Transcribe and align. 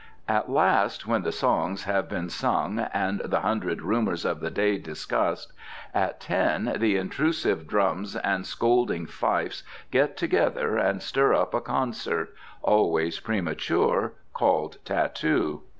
At 0.27 0.49
last, 0.49 1.05
when 1.05 1.21
the 1.21 1.31
songs 1.31 1.83
have 1.83 2.09
been 2.09 2.27
sung 2.27 2.79
and 2.79 3.19
the 3.23 3.41
hundred 3.41 3.83
rumors 3.83 4.25
of 4.25 4.39
the 4.39 4.49
day 4.49 4.79
discussed, 4.79 5.53
at 5.93 6.19
ten 6.19 6.73
the 6.79 6.97
intrusive 6.97 7.67
drums 7.67 8.15
and 8.15 8.43
scolding 8.43 9.05
fifes 9.05 9.61
get 9.91 10.17
together 10.17 10.75
and 10.75 11.03
stir 11.03 11.35
up 11.35 11.53
a 11.53 11.61
concert, 11.61 12.33
always 12.63 13.19
premature, 13.19 14.13
called 14.33 14.79
tattoo. 14.85 15.61